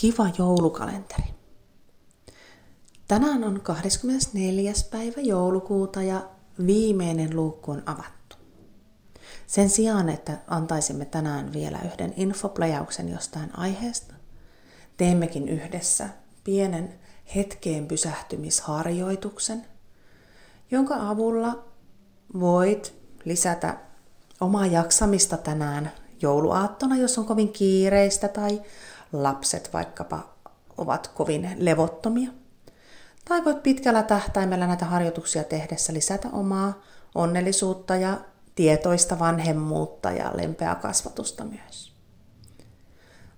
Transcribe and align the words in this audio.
kiva 0.00 0.30
joulukalenteri. 0.38 1.24
Tänään 3.08 3.44
on 3.44 3.60
24. 3.60 4.72
päivä 4.90 5.20
joulukuuta 5.20 6.02
ja 6.02 6.28
viimeinen 6.66 7.36
luukku 7.36 7.70
on 7.70 7.82
avattu. 7.86 8.36
Sen 9.46 9.70
sijaan, 9.70 10.08
että 10.08 10.38
antaisimme 10.48 11.04
tänään 11.04 11.52
vielä 11.52 11.78
yhden 11.84 12.14
infoplejauksen 12.16 13.08
jostain 13.08 13.58
aiheesta, 13.58 14.14
teemmekin 14.96 15.48
yhdessä 15.48 16.08
pienen 16.44 16.94
hetkeen 17.34 17.86
pysähtymisharjoituksen, 17.86 19.66
jonka 20.70 21.08
avulla 21.08 21.64
voit 22.40 22.94
lisätä 23.24 23.78
omaa 24.40 24.66
jaksamista 24.66 25.36
tänään 25.36 25.92
jouluaattona, 26.22 26.96
jos 26.96 27.18
on 27.18 27.24
kovin 27.24 27.52
kiireistä 27.52 28.28
tai 28.28 28.62
lapset 29.12 29.72
vaikkapa 29.72 30.34
ovat 30.78 31.08
kovin 31.08 31.56
levottomia. 31.58 32.30
Tai 33.24 33.44
voit 33.44 33.62
pitkällä 33.62 34.02
tähtäimellä 34.02 34.66
näitä 34.66 34.84
harjoituksia 34.84 35.44
tehdessä 35.44 35.92
lisätä 35.92 36.28
omaa 36.32 36.82
onnellisuutta 37.14 37.96
ja 37.96 38.20
tietoista 38.54 39.18
vanhemmuutta 39.18 40.10
ja 40.10 40.32
lempeää 40.34 40.74
kasvatusta 40.74 41.44
myös. 41.44 41.92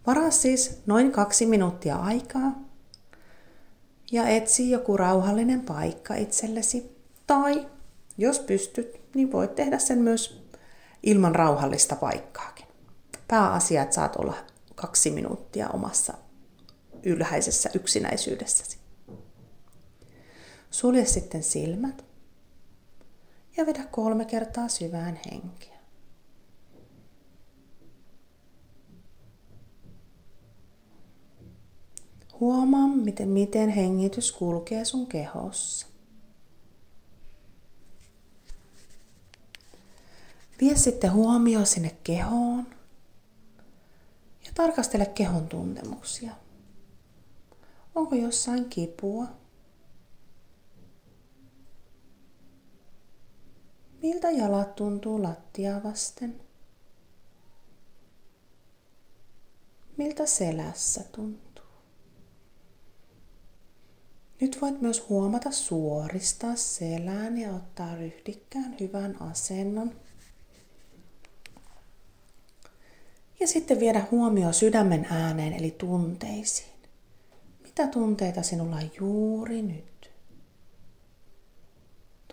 Varaa 0.06 0.30
siis 0.30 0.82
noin 0.86 1.12
kaksi 1.12 1.46
minuuttia 1.46 1.96
aikaa 1.96 2.52
ja 4.12 4.28
etsi 4.28 4.70
joku 4.70 4.96
rauhallinen 4.96 5.60
paikka 5.60 6.14
itsellesi. 6.14 6.96
Tai 7.26 7.66
jos 8.18 8.38
pystyt, 8.38 9.00
niin 9.14 9.32
voit 9.32 9.54
tehdä 9.54 9.78
sen 9.78 9.98
myös 9.98 10.46
ilman 11.02 11.34
rauhallista 11.34 11.96
paikkaakin. 11.96 12.66
Pääasia, 13.28 13.82
että 13.82 13.94
saat 13.94 14.16
olla 14.16 14.34
kaksi 14.80 15.10
minuuttia 15.10 15.68
omassa 15.68 16.14
ylhäisessä 17.02 17.70
yksinäisyydessäsi. 17.74 18.78
Sulje 20.70 21.04
sitten 21.04 21.42
silmät 21.42 22.04
ja 23.56 23.66
vedä 23.66 23.86
kolme 23.90 24.24
kertaa 24.24 24.68
syvään 24.68 25.20
henkeä. 25.30 25.80
Huomaa, 32.40 32.88
miten, 32.88 33.28
miten 33.28 33.68
hengitys 33.68 34.32
kulkee 34.32 34.84
sun 34.84 35.06
kehossa. 35.06 35.86
Vie 40.60 40.76
sitten 40.76 41.12
huomio 41.12 41.64
sinne 41.64 41.96
kehoon 42.04 42.79
tarkastele 44.60 45.06
kehon 45.06 45.48
tuntemuksia. 45.48 46.32
Onko 47.94 48.14
jossain 48.14 48.68
kipua? 48.68 49.26
Miltä 54.02 54.30
jalat 54.30 54.74
tuntuu 54.74 55.22
lattia 55.22 55.82
vasten? 55.82 56.40
Miltä 59.96 60.26
selässä 60.26 61.04
tuntuu? 61.12 61.64
Nyt 64.40 64.58
voit 64.62 64.80
myös 64.80 65.08
huomata 65.08 65.50
suoristaa 65.50 66.56
selään 66.56 67.38
ja 67.38 67.54
ottaa 67.54 67.94
ryhdikkään 67.94 68.76
hyvän 68.80 69.22
asennon. 69.22 70.00
Ja 73.40 73.46
sitten 73.46 73.80
viedä 73.80 74.06
huomio 74.10 74.52
sydämen 74.52 75.06
ääneen 75.10 75.52
eli 75.52 75.70
tunteisiin. 75.70 76.70
Mitä 77.62 77.86
tunteita 77.86 78.42
sinulla 78.42 78.76
on 78.76 78.90
juuri 79.00 79.62
nyt? 79.62 80.10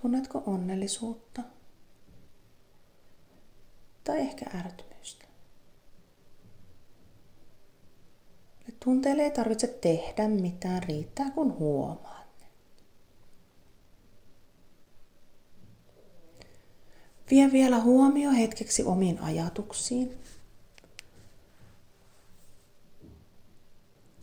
Tunnetko 0.02 0.44
onnellisuutta? 0.46 1.42
Tai 4.04 4.20
ehkä 4.20 4.46
ärtymystä? 4.60 5.26
Tunteille 8.84 9.24
ei 9.24 9.32
tarvitse 9.32 9.68
tehdä 9.68 10.28
mitään, 10.28 10.84
riittää 10.84 11.32
kun 11.32 11.58
huomaat 11.60 12.28
ne. 12.40 12.48
Vie 17.32 17.52
vielä 17.52 17.80
huomio 17.80 18.32
hetkeksi 18.32 18.84
omiin 18.84 19.20
ajatuksiin. 19.20 20.18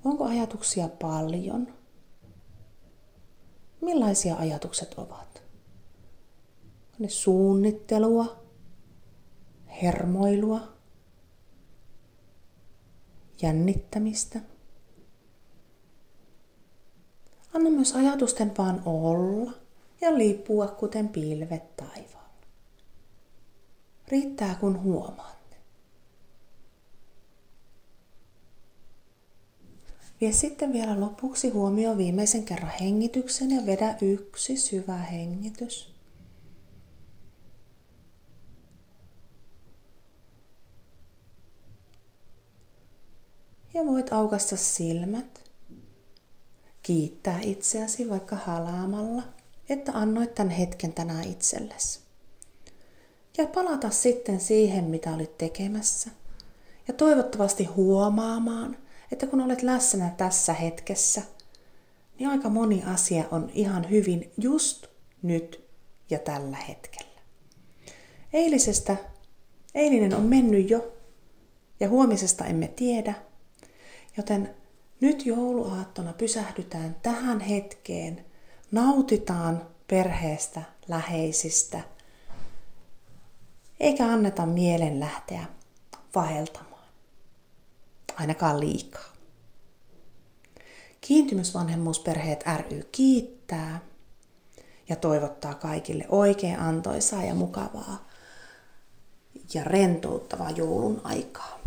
Onko 0.05 0.25
ajatuksia 0.25 0.89
paljon? 0.89 1.69
Millaisia 3.81 4.37
ajatukset 4.37 4.95
ovat? 4.95 5.43
On 6.93 6.99
ne 6.99 7.09
suunnittelua, 7.09 8.45
hermoilua, 9.83 10.61
jännittämistä? 13.43 14.41
Anna 17.55 17.71
myös 17.71 17.95
ajatusten 17.95 18.53
vaan 18.59 18.83
olla 18.87 19.53
ja 20.01 20.19
liippua 20.19 20.67
kuten 20.67 21.09
pilvet 21.09 21.77
taivaalla. 21.77 22.47
Riittää 24.09 24.55
kun 24.55 24.83
huomaa. 24.83 25.35
Vie 30.21 30.33
sitten 30.33 30.73
vielä 30.73 31.01
lopuksi 31.01 31.49
huomio 31.49 31.97
viimeisen 31.97 32.45
kerran 32.45 32.73
hengityksen 32.81 33.51
ja 33.51 33.67
vedä 33.67 33.97
yksi 34.03 34.57
syvä 34.57 34.97
hengitys. 34.97 35.95
Ja 43.75 43.87
voit 43.87 44.13
aukasta 44.13 44.57
silmät, 44.57 45.51
kiittää 46.83 47.41
itseäsi 47.41 48.11
vaikka 48.11 48.37
halaamalla, 48.37 49.23
että 49.69 49.93
annoit 49.93 50.35
tämän 50.35 50.53
hetken 50.53 50.93
tänään 50.93 51.25
itsellesi. 51.25 52.01
Ja 53.39 53.47
palata 53.47 53.91
sitten 53.91 54.41
siihen, 54.41 54.85
mitä 54.85 55.15
olit 55.15 55.39
tekemässä. 55.39 56.11
Ja 56.89 56.95
toivottavasti 56.95 57.65
huomaamaan, 57.65 58.77
että 59.13 59.27
kun 59.27 59.41
olet 59.41 59.63
läsnä 59.63 60.11
tässä 60.17 60.53
hetkessä, 60.53 61.23
niin 62.19 62.31
aika 62.31 62.49
moni 62.49 62.83
asia 62.87 63.25
on 63.31 63.51
ihan 63.55 63.91
hyvin 63.91 64.33
just 64.41 64.87
nyt 65.23 65.65
ja 66.11 66.19
tällä 66.19 66.57
hetkellä. 66.57 67.21
Eilisestä, 68.33 68.97
eilinen 69.75 70.15
on 70.15 70.23
mennyt 70.23 70.71
jo 70.71 70.93
ja 71.81 71.89
huomisesta 71.89 72.45
emme 72.45 72.69
tiedä, 72.69 73.15
joten 74.17 74.55
nyt 75.01 75.27
jouluaattona 75.27 76.13
pysähdytään 76.13 76.97
tähän 77.03 77.41
hetkeen, 77.41 78.25
nautitaan 78.73 79.67
perheestä, 79.87 80.63
läheisistä, 80.89 81.81
eikä 83.81 84.07
anneta 84.07 84.47
mielen 84.47 85.01
lähteä 85.01 85.45
vaeltamaan 86.15 86.74
ainakaan 88.17 88.61
liikaa. 88.61 89.15
Kiintymysvanhemmuusperheet 91.01 92.45
ry 92.57 92.89
kiittää 92.93 93.81
ja 94.89 94.97
toivottaa 94.97 95.55
kaikille 95.55 96.07
oikein 96.09 96.61
antoisaa 96.61 97.25
ja 97.25 97.35
mukavaa 97.35 98.09
ja 99.55 99.65
rentouttavaa 99.65 100.51
joulun 100.51 101.01
aikaa. 101.05 101.59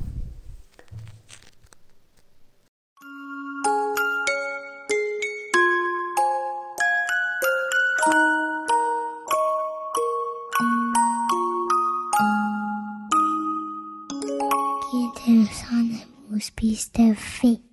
Kiitos 14.92 15.64
os 16.30 16.50
fate. 17.16 17.67